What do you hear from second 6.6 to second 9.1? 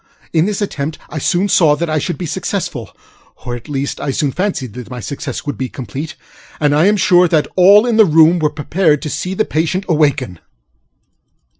I am sure that all in the room were prepared